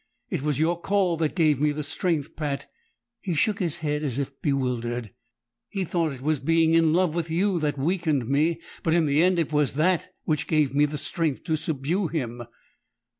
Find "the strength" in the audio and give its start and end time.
1.71-2.35, 10.85-11.43